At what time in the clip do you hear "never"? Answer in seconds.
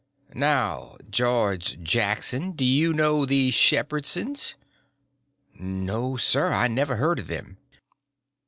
6.67-6.95